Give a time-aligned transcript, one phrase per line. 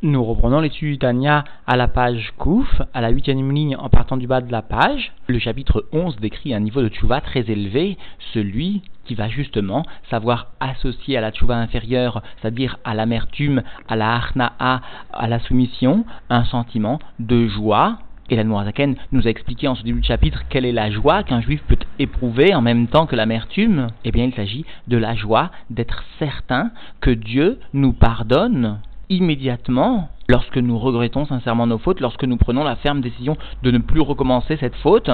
[0.00, 4.16] Nous reprenons l'étude du Tania à la page Kouf, à la huitième ligne en partant
[4.16, 5.10] du bas de la page.
[5.26, 7.98] Le chapitre 11 décrit un niveau de tchouva très élevé,
[8.32, 14.14] celui qui va justement savoir associer à la tchouva inférieure, c'est-à-dire à l'amertume, à la
[14.14, 14.82] harna'a,
[15.12, 17.98] à la soumission, un sentiment de joie.
[18.30, 21.24] Et la Noirzaken nous a expliqué en ce début de chapitre quelle est la joie
[21.24, 23.88] qu'un juif peut éprouver en même temps que l'amertume.
[24.04, 26.70] Eh bien, il s'agit de la joie d'être certain
[27.00, 28.78] que Dieu nous pardonne
[29.10, 33.78] immédiatement lorsque nous regrettons sincèrement nos fautes, lorsque nous prenons la ferme décision de ne
[33.78, 35.10] plus recommencer cette faute,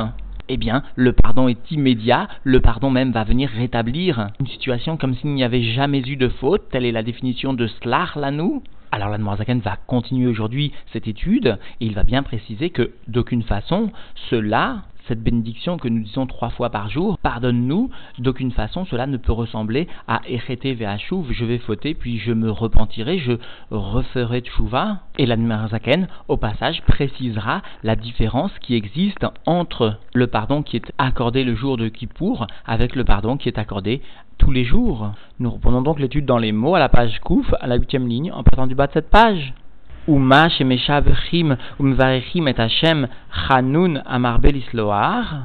[0.48, 5.14] eh bien, le pardon est immédiat, le pardon même va venir rétablir une situation comme
[5.14, 8.62] s'il n'y avait jamais eu de faute, telle est la définition de Slar Lanou.
[8.92, 13.42] Alors la Zaken va continuer aujourd'hui cette étude et il va bien préciser que d'aucune
[13.42, 13.90] façon
[14.30, 19.16] cela cette bénédiction que nous disons trois fois par jour, pardonne-nous, d'aucune façon cela ne
[19.16, 23.32] peut ressembler à Echete Ve'ashuv, je vais fauter, puis je me repentirai, je
[23.70, 24.98] referai Tchouva.
[25.18, 25.36] Et la
[25.68, 31.54] Zaken, au passage, précisera la différence qui existe entre le pardon qui est accordé le
[31.54, 34.00] jour de Kippour avec le pardon qui est accordé
[34.38, 35.12] tous les jours.
[35.38, 38.32] Nous reprenons donc l'étude dans les mots à la page Kouf, à la huitième ligne,
[38.32, 39.54] en partant du bas de cette page.
[40.06, 43.08] Uma shemeshavchim umvarechim et Hashem
[43.48, 45.44] chanun amarbel isloar.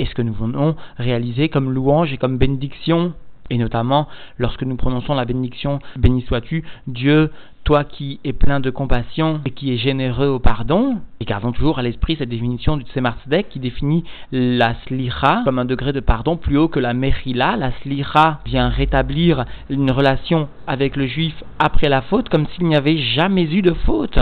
[0.00, 3.14] Est-ce que nous venons réaliser comme louange et comme bénédiction
[3.50, 7.30] et notamment lorsque nous prononçons la bénédiction Béni sois-tu, Dieu,
[7.64, 11.78] toi qui es plein de compassion et qui es généreux au pardon, et gardons toujours
[11.78, 13.16] à l'esprit cette définition du Tzemar
[13.50, 17.56] qui définit la slicha comme un degré de pardon plus haut que la mechila.
[17.56, 22.76] La slicha vient rétablir une relation avec le juif après la faute comme s'il n'y
[22.76, 24.18] avait jamais eu de faute.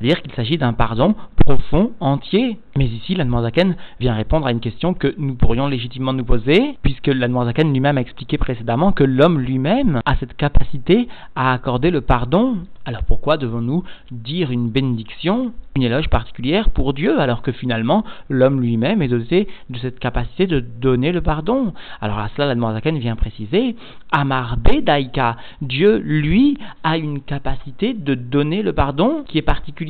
[0.00, 2.58] C'est-à-dire qu'il s'agit d'un pardon profond, entier.
[2.76, 7.08] Mais ici, l'Admorzaken vient répondre à une question que nous pourrions légitimement nous poser, puisque
[7.08, 12.58] l'Admorzaken lui-même a expliqué précédemment que l'homme lui-même a cette capacité à accorder le pardon.
[12.86, 18.60] Alors pourquoi devons-nous dire une bénédiction, une éloge particulière pour Dieu, alors que finalement l'homme
[18.60, 21.74] lui-même est doté de cette capacité de donner le pardon?
[22.00, 23.76] Alors à cela, l'Admorzaken vient préciser,
[24.12, 29.89] Amarbe Daika, Dieu lui a une capacité de donner le pardon qui est particulière.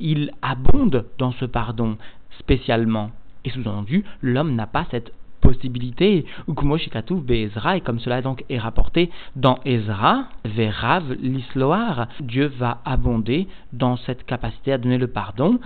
[0.00, 1.96] Il abonde dans ce pardon
[2.38, 3.10] spécialement.
[3.44, 5.12] Et sous-entendu, l'homme n'a pas cette
[5.44, 13.96] possibilité, et comme cela donc est rapporté dans Ezra, Verav l'Isloar, Dieu va abonder dans
[13.98, 15.60] cette capacité à donner le pardon,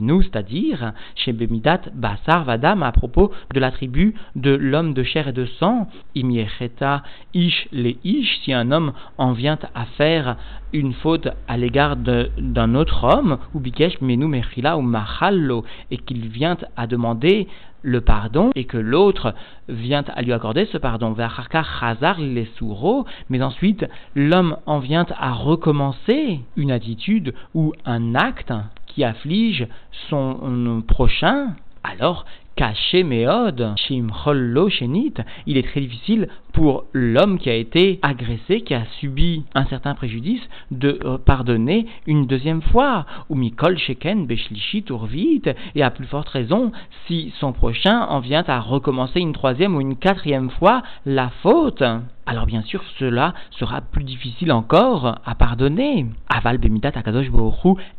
[0.00, 5.32] nous, c'est-à-dire chez Bemidat Basar Vadam, à propos de l'attribut de l'homme de chair et
[5.32, 7.02] de sang, Imiecheta
[7.34, 10.36] Ish le Ish, si un homme en vient à faire
[10.76, 16.28] une faute à l'égard d'un autre homme, ou Bikesh Menu Mechila ou Machallo, et qu'il
[16.28, 17.48] vient à demander
[17.82, 19.34] le pardon et que l'autre
[19.68, 21.14] vient à lui accorder ce pardon.
[22.18, 22.50] les
[23.30, 28.52] mais ensuite l'homme en vient à recommencer une attitude ou un acte
[28.86, 29.68] qui afflige
[30.08, 31.54] son prochain,
[31.84, 32.26] alors
[32.56, 35.14] caché méode, shimchollo shenit,
[35.46, 39.94] il est très difficile pour l'homme qui a été agressé, qui a subi un certain
[39.94, 40.40] préjudice,
[40.70, 43.04] de euh, pardonner une deuxième fois.
[43.28, 45.42] Ou mikol sheken beshlishi turvit,
[45.74, 46.72] et à plus forte raison,
[47.06, 51.82] si son prochain en vient à recommencer une troisième ou une quatrième fois la faute
[52.26, 56.06] alors bien sûr cela sera plus difficile encore à pardonner.
[56.28, 57.30] Aval bemitat akadosh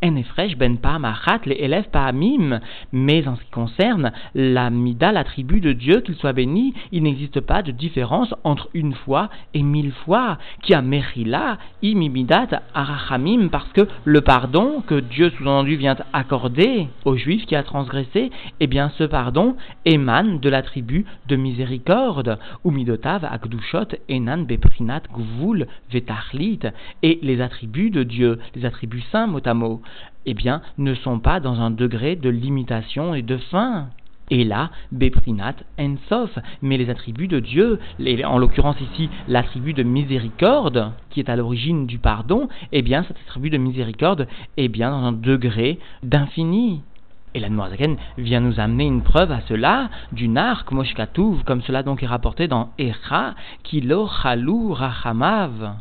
[0.03, 2.59] enefresh ben pa'amachat le elef pa'amim.
[2.91, 7.39] Mais en ce qui concerne la mida, l'attribut de Dieu, qu'il soit béni, il n'existe
[7.39, 10.37] pas de différence entre une fois et mille fois.
[10.63, 17.15] Qui a merila imimidat arachamim parce que le pardon que Dieu sous-entendu vient accorder au
[17.15, 22.39] juif qui a transgressé, eh bien ce pardon émane de l'attribut de miséricorde.
[22.63, 26.59] Ou midotav akdushot et Beprinat Gvul Vetachlit,
[27.03, 29.53] et les attributs de Dieu, les attributs saints mot à
[30.25, 33.87] eh bien, ne sont pas dans un degré de limitation et de fin.
[34.29, 37.79] Et là, Beprinat Ensof, mais les attributs de Dieu,
[38.25, 43.17] en l'occurrence ici l'attribut de miséricorde, qui est à l'origine du pardon, eh bien cet
[43.25, 44.27] attribut de miséricorde
[44.57, 46.81] est bien dans un degré d'infini.
[47.35, 51.83] Et la Noirzaken vient nous amener une preuve à cela d'une arc Moshkatouv, comme cela
[51.83, 55.75] donc est rapporté dans Echa, Kilo Chalou Rachamav,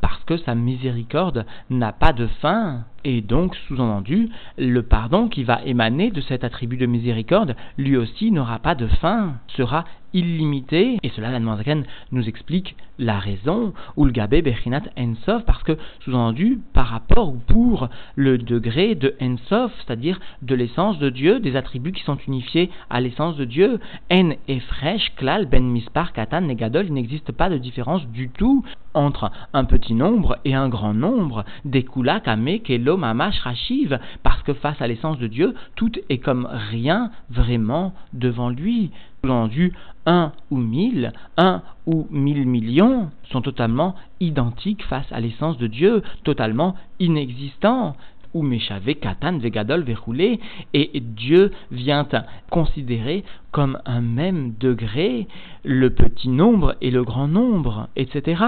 [0.00, 2.84] parce que sa miséricorde n'a pas de fin.
[3.04, 8.32] Et donc, sous-entendu, le pardon qui va émaner de cet attribut de miséricorde, lui aussi
[8.32, 9.84] n'aura pas de fin, sera
[10.14, 10.98] illimité.
[11.02, 16.86] Et cela, la Zaken nous explique la raison, Gabé Bechinat Ensof, parce que, sous-entendu, par
[16.86, 22.02] rapport ou pour le degré de Ensof, c'est-à-dire de l'essence de Dieu, des attributs qui
[22.02, 23.78] sont unifiés à l'essence de Dieu,
[24.10, 28.64] En et Fresh, Klal, Ben Mispar, Katan, Negadol, il n'existe pas de différence du tout
[28.94, 34.42] entre un petit nombre et un grand nombre, des Kula, Kame, Kelo, l'omamash rachiv, parce
[34.42, 38.90] que face à l'essence de Dieu, tout est comme rien vraiment devant lui.
[39.24, 39.74] Entendu,
[40.06, 46.02] un ou mille, un ou mille millions sont totalement identiques face à l'essence de Dieu,
[46.24, 47.94] totalement inexistants
[48.32, 50.40] ou Meshave, Katan, Vegadol, Verroulé,
[50.72, 52.06] et Dieu vient
[52.50, 55.26] considérer comme un même degré
[55.64, 58.42] le petit nombre et le grand nombre, etc.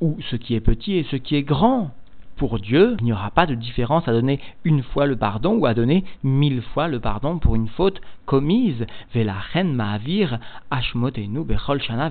[0.00, 1.92] Ou ce qui est petit et ce qui est grand
[2.38, 5.66] pour Dieu, il n'y aura pas de différence à donner une fois le pardon ou
[5.66, 8.86] à donner mille fois le pardon pour une faute commise.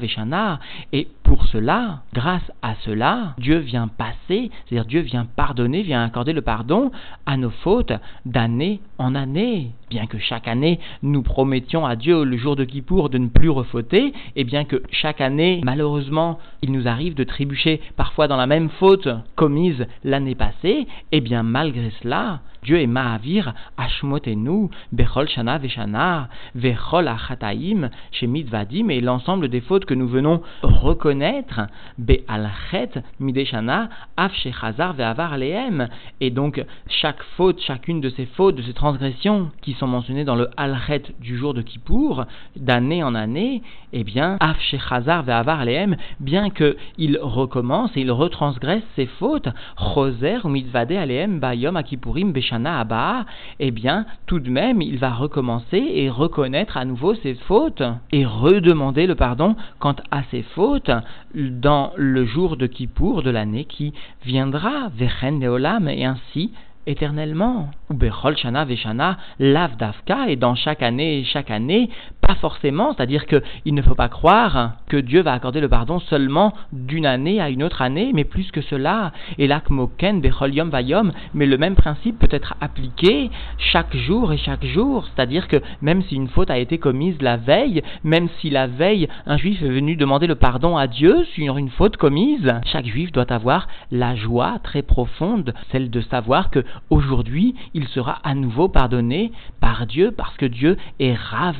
[0.08, 0.60] Shana.
[0.94, 6.32] Et pour cela, grâce à cela, Dieu vient passer, c'est-à-dire Dieu vient pardonner, vient accorder
[6.32, 6.90] le pardon
[7.26, 7.92] à nos fautes
[8.26, 9.72] d'année en année.
[9.90, 13.50] Bien que chaque année nous promettions à Dieu le jour de Kippour de ne plus
[13.50, 18.48] refauter, et bien que chaque année, malheureusement, il nous arrive de trébucher parfois dans la
[18.48, 25.58] même faute commise l'année passée, et bien malgré cela, Dieu est Mahavir, Ashmotenu, Bechol Shana
[25.58, 31.17] Veshana, Vechol Achataim, Shemit Vadim, et l'ensemble des fautes que nous venons reconnaître,
[36.20, 40.36] Et donc, chaque faute, chacune de ces fautes, de ces transgressions qui sont mentionnées dans
[40.36, 42.26] le Alchet du jour de Kippour,
[42.56, 43.62] d'année en année,
[43.94, 50.40] eh bien, Af Shechazar, Ve'avar Aleem, bien qu'il recommence et il retransgresse ces fautes, Choser,
[50.46, 53.26] Mitvade Aleem, Bayom, Akipurim, Shana Abba,
[53.60, 58.26] eh bien, tout de même, il va recommencer et reconnaître à nouveau ses fautes et
[58.26, 60.92] redemander le pardon quant à ses fautes
[61.34, 63.94] dans le jour de Kippour de l'année qui
[64.26, 66.52] viendra, Vechen Neolam, et ainsi
[66.88, 67.70] éternellement.
[67.90, 71.90] Ou Bechol Shana Veshana Lav Davka, et dans chaque année, chaque année,
[72.28, 76.54] pas forcément, c'est-à-dire qu'il ne faut pas croire que Dieu va accorder le pardon seulement
[76.74, 79.14] d'une année à une autre année, mais plus que cela.
[79.38, 85.06] Et Yom Vayom, mais le même principe peut être appliqué chaque jour et chaque jour,
[85.06, 89.08] c'est-à-dire que même si une faute a été commise la veille, même si la veille
[89.26, 93.12] un juif est venu demander le pardon à Dieu sur une faute commise, chaque juif
[93.12, 98.68] doit avoir la joie très profonde, celle de savoir que aujourd'hui, il sera à nouveau
[98.68, 99.32] pardonné
[99.62, 101.56] par Dieu parce que Dieu est Rav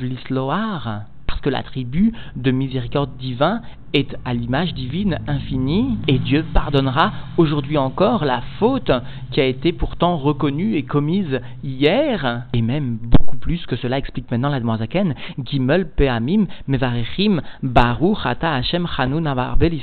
[1.26, 3.60] Parce que l'attribut de miséricorde divin
[3.92, 8.90] est à l'image divine infinie et Dieu pardonnera aujourd'hui encore la faute
[9.30, 14.30] qui a été pourtant reconnue et commise hier et même beaucoup plus que cela explique
[14.30, 15.14] maintenant la Zaken
[15.44, 19.78] Gimel Peamim Mevarechim Baruch Ata Hashem Chanun Avarbel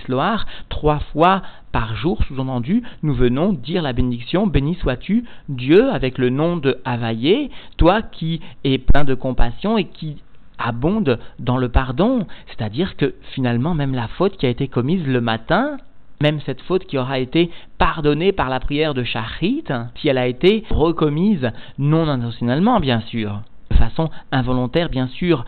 [0.70, 1.42] trois fois
[1.72, 6.78] par jour, sous-entendu, nous venons dire la bénédiction, béni sois-tu, Dieu, avec le nom de
[6.86, 10.16] Havaïe, toi qui es plein de compassion et qui
[10.58, 12.28] abonde dans le pardon.
[12.48, 15.78] C'est-à-dire que finalement, même la faute qui a été commise le matin,
[16.22, 19.66] même cette faute qui aura été pardonnée par la prière de Shachrit,
[20.00, 23.42] si elle a été recommise non intentionnellement, bien sûr,
[23.72, 25.46] de façon involontaire, bien sûr,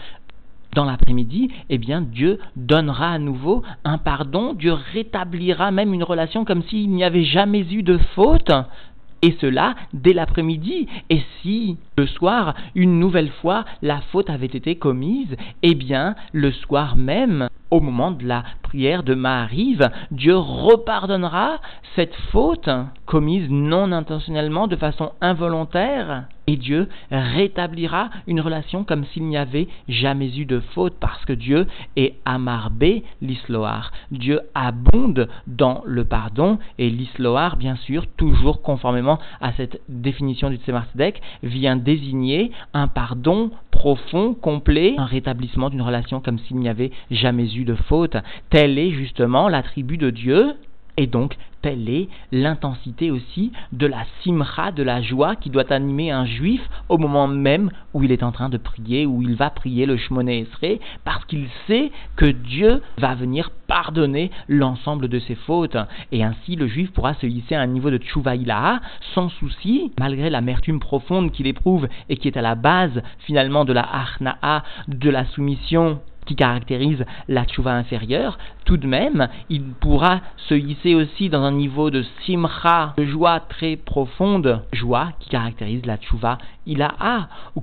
[0.75, 6.45] dans l'après-midi, eh bien Dieu donnera à nouveau un pardon, Dieu rétablira même une relation
[6.45, 8.51] comme s'il n'y avait jamais eu de faute,
[9.21, 10.87] et cela dès l'après-midi.
[11.09, 16.51] Et si le soir, une nouvelle fois, la faute avait été commise, eh bien, le
[16.51, 21.59] soir même, au moment de la prière de Mahariv, Dieu repardonnera
[21.95, 22.69] cette faute
[23.05, 29.67] commise non intentionnellement, de façon involontaire, et Dieu rétablira une relation comme s'il n'y avait
[29.89, 33.91] jamais eu de faute, parce que Dieu est Amarbé l'Isloar.
[34.11, 40.57] Dieu abonde dans le pardon, et l'Isloar, bien sûr, toujours conformément à cette définition du
[40.57, 40.85] Tzemar
[41.43, 47.55] vient désigner un pardon profond, complet, un rétablissement d'une relation comme s'il n'y avait jamais
[47.55, 48.17] eu de faute.
[48.49, 50.53] Tel est justement l'attribut de Dieu,
[50.97, 56.09] et donc, telle est l'intensité aussi de la simra, de la joie qui doit animer
[56.09, 59.51] un juif au moment même où il est en train de prier, où il va
[59.51, 65.35] prier le Shmoné Esrei, parce qu'il sait que Dieu va venir pardonner l'ensemble de ses
[65.35, 65.77] fautes.
[66.11, 68.79] Et ainsi, le juif pourra se hisser à un niveau de Tchouvaïlaha
[69.13, 73.73] sans souci, malgré l'amertume profonde qu'il éprouve et qui est à la base finalement de
[73.73, 80.19] la Arna'a, de la soumission qui caractérise la tchouva inférieure, tout de même, il pourra
[80.35, 85.85] se hisser aussi dans un niveau de simcha, de joie très profonde, joie qui caractérise
[85.85, 87.61] la tchouva ilaha, ou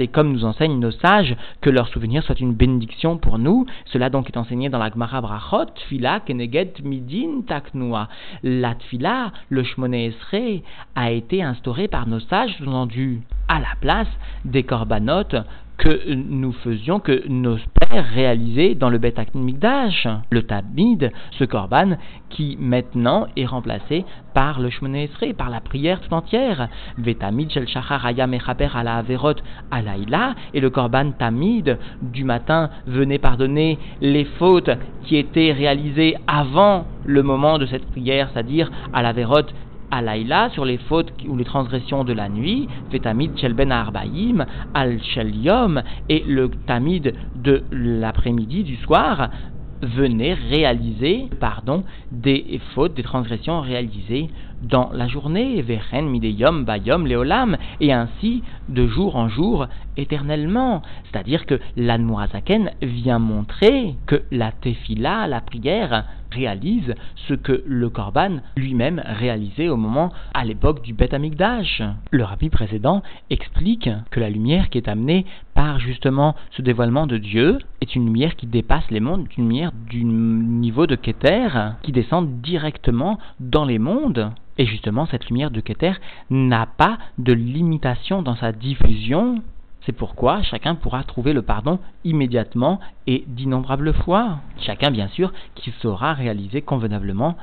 [0.00, 3.66] et comme nous enseignent nos sages, que leur souvenir soit une bénédiction pour nous.
[3.86, 8.08] Cela donc est enseigné dans la Gemara Brachot, Tfila Keneget Midin Taknua.
[8.42, 10.62] La Tfila, le Shmone Esre,
[10.94, 14.08] a été instauré par nos sages, sous-entendu à la place
[14.44, 15.44] des korbanot
[15.78, 21.96] que nous faisions, que nos pères réalisaient dans le Bet Mikdash, le Tabid, ce korban
[22.30, 24.04] qui maintenant est remplacé
[24.34, 26.68] par le Shmoné par la prière tout entière.
[26.98, 29.36] Vetamid shel shachar aya mechaper ala averot
[29.70, 34.70] alaïla, et le korban tamid du matin venait pardonner les fautes
[35.04, 39.12] qui étaient réalisées avant le moment de cette prière, c'est-à-dire à la
[39.90, 45.02] Alaïla sur les fautes ou les transgressions de la nuit, Vetamid Shel Ben Arbaïm, Al
[45.02, 45.32] Shel
[46.08, 49.30] et le Tamid de l'après-midi, du soir,
[49.82, 54.28] venait réaliser, pardon, des fautes, des transgressions réalisées
[54.62, 59.66] dans la journée, Vechen Mideyom Bayom Leolam, et ainsi de jour en jour
[59.96, 60.82] éternellement.
[61.04, 66.04] C'est-à-dire que l'Anmoazaken vient montrer que la tefila, la prière,
[66.36, 66.94] réalise
[67.28, 71.82] ce que le Korban lui-même réalisait au moment, à l'époque du Bet Amikdash.
[72.10, 75.24] Le rabbi précédent explique que la lumière qui est amenée
[75.54, 79.72] par justement ce dévoilement de Dieu est une lumière qui dépasse les mondes, une lumière
[79.88, 81.48] du niveau de Keter
[81.82, 84.30] qui descend directement dans les mondes.
[84.58, 85.92] Et justement, cette lumière de Keter
[86.30, 89.42] n'a pas de limitation dans sa diffusion.
[89.86, 94.40] C'est pourquoi chacun pourra trouver le pardon immédiatement et d'innombrables fois.
[94.58, 97.36] Chacun, bien sûr, qui saura réaliser convenablement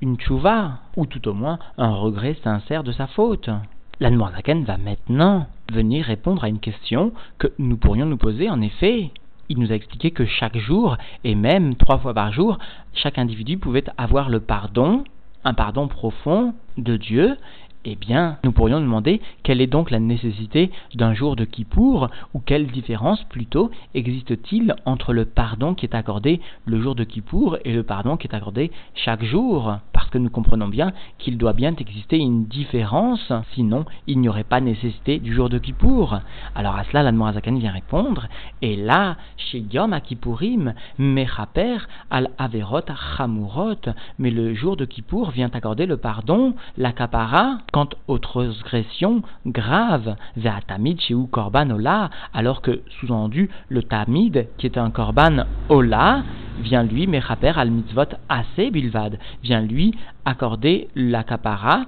[0.00, 3.50] une tchouva, ou tout au moins un regret sincère de sa faute.
[3.98, 9.10] L'Anmoazaken va maintenant venir répondre à une question que nous pourrions nous poser en effet.
[9.48, 12.58] Il nous a expliqué que chaque jour, et même trois fois par jour,
[12.94, 15.02] chaque individu pouvait avoir le pardon
[15.44, 17.36] un pardon profond de Dieu,
[17.84, 22.40] eh bien, nous pourrions demander quelle est donc la nécessité d'un jour de Kippour, ou
[22.40, 27.72] quelle différence plutôt existe-t-il entre le pardon qui est accordé le jour de Kippour et
[27.72, 29.78] le pardon qui est accordé chaque jour?
[29.92, 34.44] Parce que nous comprenons bien qu'il doit bien exister une différence, sinon il n'y aurait
[34.44, 36.18] pas nécessité du jour de Kippour.
[36.54, 38.26] Alors à cela, l'Admorazakan vient répondre,
[38.62, 41.78] et là, chez Yom Kippourim, Mechaper
[42.10, 42.80] al Averot
[43.16, 49.22] Chamurot, mais le jour de Kippour vient accorder le pardon, la capara, quant aux transgressions
[49.46, 50.16] graves,
[50.66, 56.22] tamid chez ou korban ola, alors que, sous-entendu, le tamid, qui est un korban ola,
[56.60, 59.94] vient lui, mechaper al mitzvot assez bilvad, vient lui
[60.24, 61.86] accorder la capara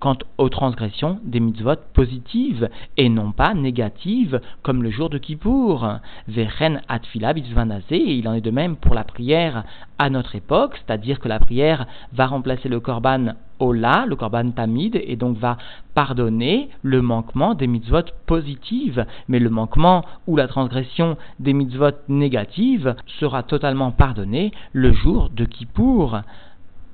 [0.00, 5.86] quant aux transgressions des mitzvot positives et non pas négatives comme le jour de Kippour.
[6.26, 9.64] Vechen atfila et il en est de même pour la prière
[9.98, 14.96] à notre époque, c'est-à-dire que la prière va remplacer le korban Ola, le korban tamid,
[14.96, 15.58] et donc va
[15.94, 22.94] pardonner le manquement des mitzvot positives, mais le manquement ou la transgression des mitzvot négatives
[23.18, 26.20] sera totalement pardonné le jour de Kippour.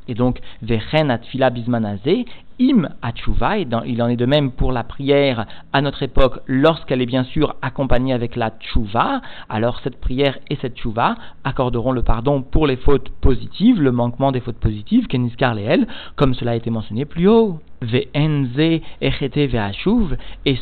[0.08, 2.26] Et donc, Vechen atfila bismanazé,
[2.60, 7.02] im atshuva, et il en est de même pour la prière à notre époque, lorsqu'elle
[7.02, 12.02] est bien sûr accompagnée avec la tchouva, alors cette prière et cette tchouva accorderont le
[12.02, 15.86] pardon pour les fautes positives, le manquement des fautes positives, keniskar leel,
[16.16, 17.60] comme cela a été mentionné plus haut.
[17.82, 18.08] Et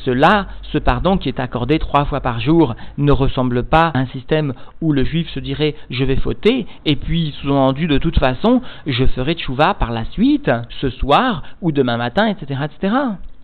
[0.05, 4.07] cela, ce pardon qui est accordé trois fois par jour, ne ressemble pas à un
[4.07, 8.63] système où le juif se dirait je vais fauter, et puis sous-entendu de toute façon,
[8.87, 12.95] je ferai tchouva par la suite, ce soir ou de demain matin, etc., etc.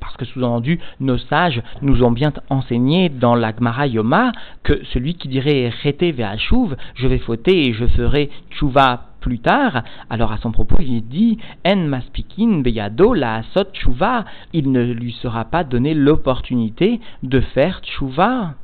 [0.00, 4.32] Parce que sous-entendu, nos sages nous ont bien enseigné dans la Gemara Yoma
[4.62, 9.82] que celui qui dirait Rete ve'ashuv, je vais fauter et je ferai tchouva plus tard,
[10.08, 15.12] alors à son propos, il dit En maspikin beyado la sot tchouva, il ne lui
[15.12, 18.54] sera pas donné l'opportunité de faire tchouva.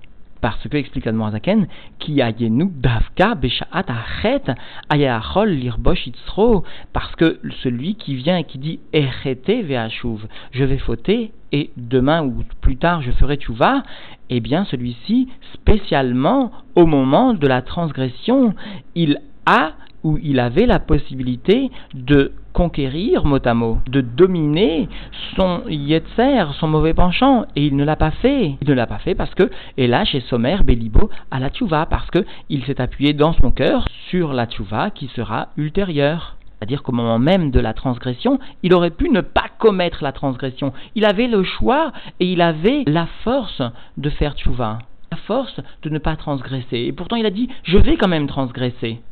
[0.47, 1.67] Parce que, explique Admorazaken,
[1.99, 4.45] qui ayenu davka beshaat achet
[4.89, 6.63] ayachol lirbosh itzro,
[6.93, 12.23] parce que celui qui vient et qui dit echete ve'ashuv, je vais fauter et demain
[12.23, 13.83] ou plus tard je ferai tchouva,
[14.31, 18.55] eh bien celui-ci, spécialement au moment de la transgression,
[18.95, 19.73] il a
[20.05, 24.89] ou il avait la possibilité de conquérir mot à mot, de dominer
[25.37, 28.57] son yetzer, son mauvais penchant, et il ne l'a pas fait.
[28.63, 31.85] Il ne l'a pas fait parce que, et là, chez Sommer, Bélibo, à la tchouva,
[31.85, 36.37] parce qu'il s'est appuyé dans son cœur sur la tchouva qui sera ultérieure.
[36.59, 40.73] C'est-à-dire qu'au moment même de la transgression, il aurait pu ne pas commettre la transgression.
[40.95, 43.61] Il avait le choix et il avait la force
[43.99, 44.79] de faire tchouva.
[45.13, 46.79] La force de ne pas transgresser.
[46.79, 49.03] Et pourtant, il a dit, je vais quand même transgresser.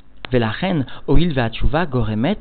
[1.90, 2.38] Goremet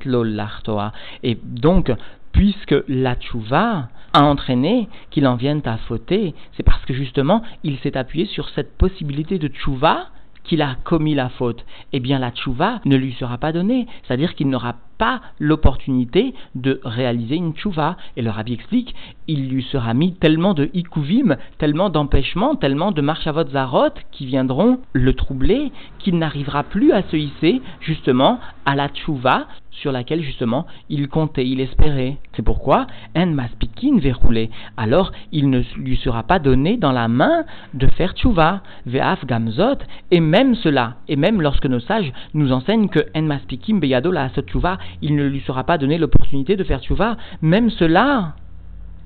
[1.23, 1.91] Et donc,
[2.31, 7.77] puisque la tchouva a entraîné qu'il en vienne à fauter, c'est parce que justement, il
[7.79, 10.07] s'est appuyé sur cette possibilité de tchouva
[10.43, 13.87] qu'il a commis la faute, eh bien la tchouva ne lui sera pas donnée.
[14.03, 14.92] C'est-à-dire qu'il n'aura pas
[15.39, 17.97] l'opportunité de réaliser une tchouva.
[18.15, 18.95] Et le rabbi explique,
[19.27, 24.79] il lui sera mis tellement de ikuvim, tellement d'empêchements, tellement de marchavot zarot qui viendront
[24.93, 30.65] le troubler, qu'il n'arrivera plus à se hisser justement à la tchouva sur laquelle justement
[30.89, 32.17] il comptait, il espérait.
[32.35, 34.49] C'est pourquoi en maspikin verroulé.
[34.77, 39.79] Alors il ne lui sera pas donné dans la main de faire tchouva, ve'af gamzot,
[40.11, 44.29] et même cela, et même lorsque nos sages nous enseignent que en maspikim beyado la
[44.29, 48.35] tchouva, il ne lui sera pas donné l'opportunité de faire tchouva, même cela,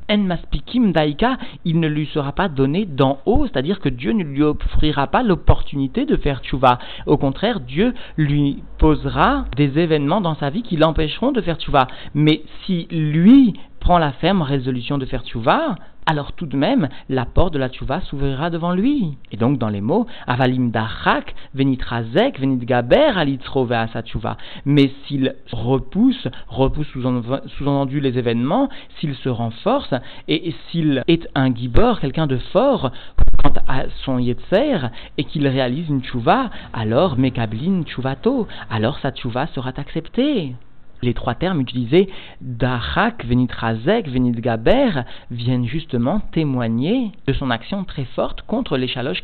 [0.09, 4.23] en maspikim daika, il ne lui sera pas donné d'en haut, c'est-à-dire que Dieu ne
[4.23, 6.79] lui offrira pas l'opportunité de faire tchouva.
[7.05, 11.87] Au contraire, Dieu lui posera des événements dans sa vie qui l'empêcheront de faire tchouva.
[12.13, 15.75] Mais si lui prend la ferme résolution de faire tchouva,
[16.07, 19.17] alors tout de même, la porte de la tchouva s'ouvrira devant lui.
[19.33, 24.37] Et donc, dans les mots, avalim dachak, venit razek, venit gaber, alitzro sa tchouva.
[24.65, 29.93] Mais s'il repousse, repousse sous-entendu les événements, s'il se renforce,
[30.29, 32.91] et s'il est un gibor, quelqu'un de fort,
[33.43, 34.87] quant à son yetzer,
[35.17, 40.55] et qu'il réalise une tchouva, alors mekablin tchouvato, alors sa tchouva sera acceptée.
[41.01, 42.09] Les trois termes utilisés,
[42.41, 48.87] Dachak, Venit Razek, Venit Gaber, viennent justement témoigner de son action très forte contre les
[48.87, 49.23] chaloches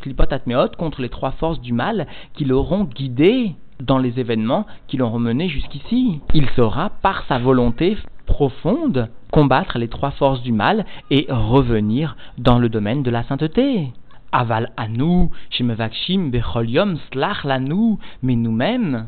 [0.78, 5.48] contre les trois forces du mal qui l'auront guidé dans les événements qui l'ont remené
[5.48, 6.20] jusqu'ici.
[6.32, 12.58] Il saura, par sa volonté profonde, combattre les trois forces du mal et revenir dans
[12.58, 13.92] le domaine de la sainteté.
[14.32, 19.06] Aval anu, Shemevakshim, Becholium, Slach lanu, mais nous-mêmes,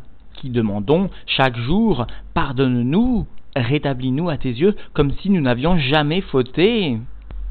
[0.51, 6.99] demandons chaque jour Pardonne-nous, rétablis-nous à tes yeux comme si nous n'avions jamais fauté.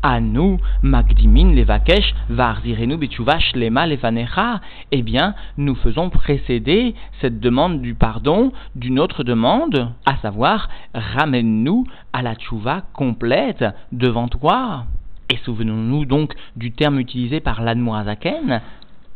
[0.04, 4.62] À nous, Magdimin levakesh, varzirenu bechuvash lema levanecha,
[4.92, 11.88] eh bien, nous faisons précéder cette demande du pardon d'une autre demande, à savoir, ramène-nous
[12.14, 14.86] à la tchouva complète devant toi.
[15.32, 18.62] Et souvenons-nous donc du terme utilisé par l'Admoazaken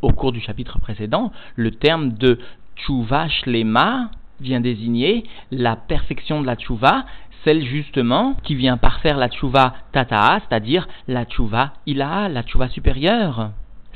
[0.02, 2.40] au cours du chapitre précédent, le terme de
[2.80, 4.10] tchouva shlema
[4.40, 7.06] vient désigner la perfection de la tchouva,
[7.44, 13.52] celle justement qui vient parfaire la tchouva tata'a, c'est-à-dire la tchouva ilaha, la tchouva supérieure.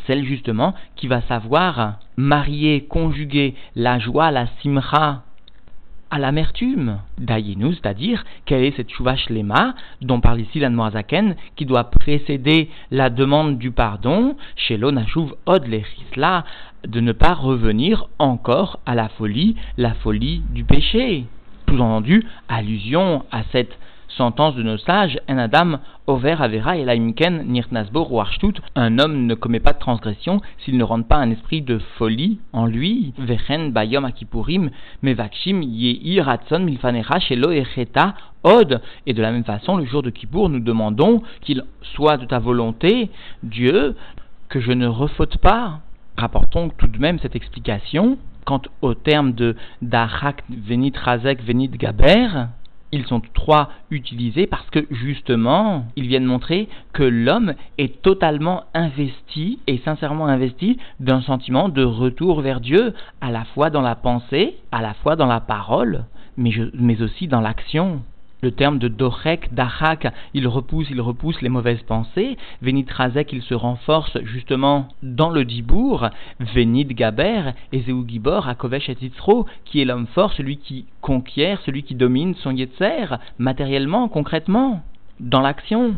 [0.07, 5.23] Celle justement qui va savoir marier, conjuguer la joie, la simra
[6.13, 11.85] à l'amertume c'est-à-dire quelle est cette chouva shlema dont parle ici la Noirzaken, qui doit
[11.85, 19.09] précéder la demande du pardon chez l'Onachouv od de ne pas revenir encore à la
[19.09, 21.25] folie, la folie du péché.
[21.65, 23.75] Tout entendu, allusion à cette
[24.17, 29.33] Sentence de nos sages, un Adam, over avera et laimken nirtnasbo archtut, un homme ne
[29.33, 33.71] commet pas de transgression s'il ne rentre pas un esprit de folie en lui, vechen
[33.71, 34.69] bayom akipurim,
[35.01, 37.49] mevakshim milfanera shelo
[38.43, 42.25] od, et de la même façon, le jour de Kippour, nous demandons qu'il soit de
[42.25, 43.09] ta volonté,
[43.41, 43.95] Dieu,
[44.49, 45.79] que je ne refaute pas.
[46.17, 48.17] Rapportons tout de même cette explication.
[48.45, 52.27] Quant au terme de Dachak venit razek venit gaber,
[52.93, 59.59] ils sont trois utilisés parce que justement, ils viennent montrer que l'homme est totalement investi
[59.65, 64.57] et sincèrement investi d'un sentiment de retour vers Dieu, à la fois dans la pensée,
[64.71, 66.05] à la fois dans la parole,
[66.37, 68.01] mais, aussi dans l'action
[68.43, 72.37] le terme de Dorek, Dachak, il repousse, il repousse les mauvaises pensées.
[72.61, 76.09] Venit Razek, il se renforce justement dans le Dibour.
[76.41, 81.83] Venit Gaber, Ezeu Gibor, Akovesh et Yitzro, qui est l'homme fort, celui qui conquiert, celui
[81.83, 84.83] qui domine son Yetzer, matériellement, concrètement,
[85.21, 85.95] dans l'action.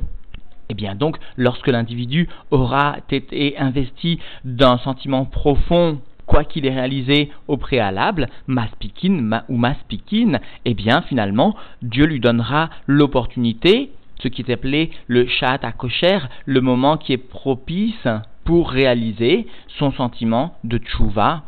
[0.70, 6.00] Eh bien donc, lorsque l'individu aura été investi d'un sentiment profond
[6.36, 12.70] quoi qu'il ait réalisé au préalable, maspikin ou maspikin, eh bien finalement, Dieu lui donnera
[12.88, 18.06] l'opportunité, ce qui est appelé le chat à cocher, le moment qui est propice
[18.44, 19.48] pour réaliser
[19.80, 21.44] son sentiment de tchouva,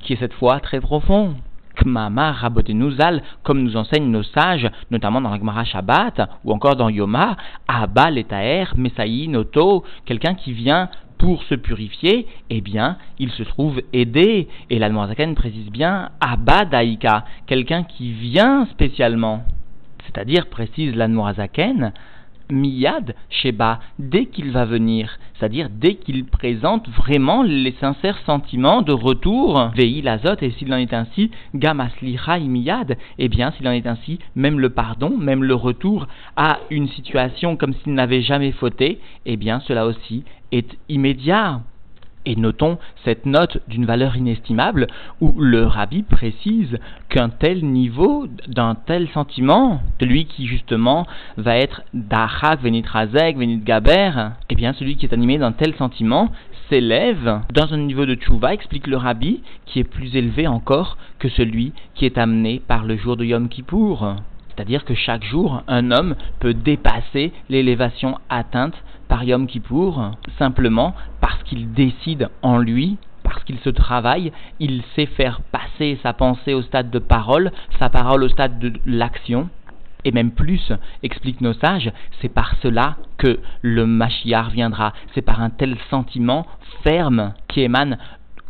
[0.00, 1.34] qui est cette fois très profond.
[1.76, 6.88] Kmama Rabotenuzal, comme nous enseignent nos sages, notamment dans la Gemara Shabbat ou encore dans
[6.88, 7.36] Yoma,
[7.68, 10.88] Abba Letaer, Mesaï, Noto, quelqu'un qui vient
[11.20, 14.48] pour se purifier, eh bien, il se trouve aidé.
[14.70, 14.88] Et la
[15.34, 19.44] précise bien Abba Daïka, quelqu'un qui vient spécialement.
[20.06, 21.08] C'est-à-dire, précise la
[22.50, 28.92] Miyad Sheba, dès qu'il va venir, c'est-à-dire dès qu'il présente vraiment les sincères sentiments de
[28.92, 33.86] retour, Veil Azot, et s'il en est ainsi, Gamaslicha Miyad, eh bien s'il en est
[33.86, 38.98] ainsi, même le pardon, même le retour à une situation comme s'il n'avait jamais fauté,
[39.26, 41.60] eh bien cela aussi est immédiat.
[42.26, 44.88] Et notons cette note d'une valeur inestimable
[45.22, 46.78] où le rabbi précise
[47.08, 51.06] qu'un tel niveau, d'un tel sentiment, celui qui justement
[51.38, 55.74] va être d'achak, venit razek, venit gaber, eh bien celui qui est animé d'un tel
[55.76, 56.30] sentiment
[56.68, 61.28] s'élève dans un niveau de tchouva, explique le rabbi, qui est plus élevé encore que
[61.30, 64.16] celui qui est amené par le jour de Yom Kippour.
[64.48, 68.74] C'est-à-dire que chaque jour, un homme peut dépasser l'élévation atteinte
[69.20, 75.04] par Yom Kippour simplement parce qu'il décide en lui parce qu'il se travaille, il sait
[75.04, 79.50] faire passer sa pensée au stade de parole, sa parole au stade de l'action,
[80.06, 84.94] et même plus, expliquent nos sages, c'est par cela que le Mashiach viendra.
[85.14, 86.46] C'est par un tel sentiment
[86.82, 87.98] ferme qui émane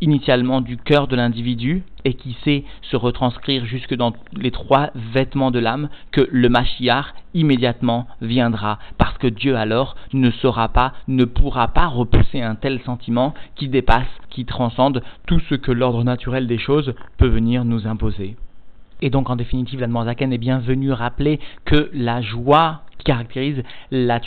[0.01, 5.51] initialement du cœur de l'individu et qui sait se retranscrire jusque dans les trois vêtements
[5.51, 11.25] de l'âme que le Mashiach immédiatement viendra parce que Dieu alors ne saura pas, ne
[11.25, 16.47] pourra pas repousser un tel sentiment qui dépasse, qui transcende tout ce que l'ordre naturel
[16.47, 18.37] des choses peut venir nous imposer.
[19.03, 24.21] Et donc, en définitive, l'Admorzaken est bien venu rappeler que la joie qui caractérise la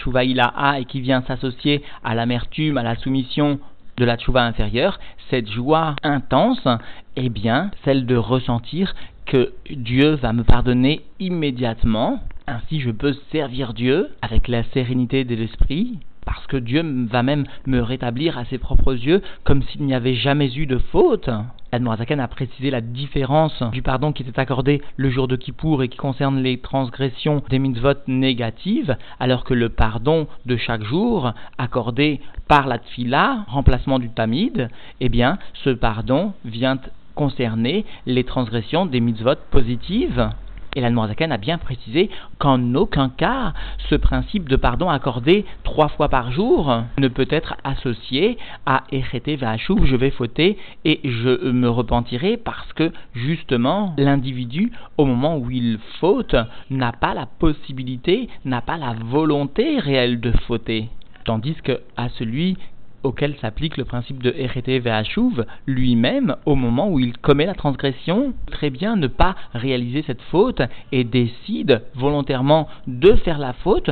[0.55, 3.59] a et qui vient s'associer à l'amertume, à la soumission
[3.97, 6.67] de la tchouva inférieure, cette joie intense
[7.15, 12.19] est bien celle de ressentir que Dieu va me pardonner immédiatement.
[12.47, 17.45] Ainsi, je peux servir Dieu avec la sérénité de l'esprit, parce que Dieu va même
[17.65, 21.29] me rétablir à ses propres yeux comme s'il n'y avait jamais eu de faute.
[21.73, 25.89] Admorazaken a précisé la différence du pardon qui était accordé le jour de Kippour et
[25.89, 32.21] qui concerne les transgressions des mitzvot négatives, alors que le pardon de chaque jour accordé
[32.47, 36.77] par la tfila, remplacement du tamid, eh bien, ce pardon vient
[37.15, 40.29] concerner les transgressions des mitzvot positives.
[40.75, 42.09] Et la Noirzakan a bien précisé
[42.39, 43.53] qu'en aucun cas,
[43.89, 49.39] ce principe de pardon accordé trois fois par jour ne peut être associé à Echete
[49.39, 55.51] Vachouv, je vais fauter et je me repentirai parce que justement, l'individu, au moment où
[55.51, 56.35] il faute,
[56.69, 60.89] n'a pas la possibilité, n'a pas la volonté réelle de fauter.
[61.25, 62.57] Tandis que à celui
[63.03, 68.33] auquel s'applique le principe de Erete Ve'ashuv, lui-même, au moment où il commet la transgression,
[68.51, 70.61] très bien ne pas réaliser cette faute
[70.91, 73.91] et décide volontairement de faire la faute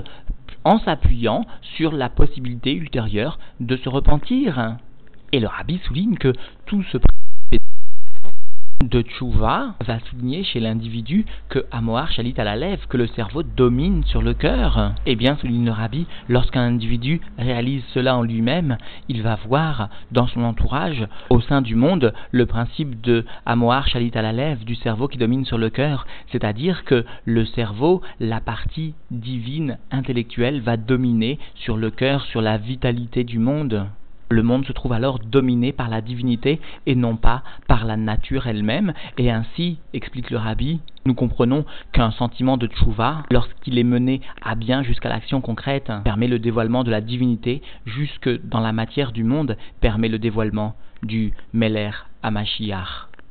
[0.63, 4.77] en s'appuyant sur la possibilité ultérieure de se repentir.
[5.31, 6.33] Et le rabbi souligne que
[6.65, 6.97] tout ce
[8.83, 13.43] de Tchouva va souligner chez l'individu que Amoar chalit à la lèvre, que le cerveau
[13.43, 14.93] domine sur le cœur.
[15.05, 20.27] Eh bien, souligne le rabbi, lorsqu'un individu réalise cela en lui-même, il va voir dans
[20.27, 24.75] son entourage, au sein du monde, le principe de Amoar chalit à la lèvre, du
[24.75, 30.77] cerveau qui domine sur le cœur, c'est-à-dire que le cerveau, la partie divine, intellectuelle, va
[30.77, 33.85] dominer sur le cœur, sur la vitalité du monde.
[34.31, 38.47] Le monde se trouve alors dominé par la divinité et non pas par la nature
[38.47, 38.93] elle-même.
[39.17, 44.55] Et ainsi, explique le rabbi, nous comprenons qu'un sentiment de tchouva, lorsqu'il est mené à
[44.55, 49.25] bien jusqu'à l'action concrète, permet le dévoilement de la divinité, jusque dans la matière du
[49.25, 51.91] monde, permet le dévoilement du Meler
[52.23, 53.10] Amashiach.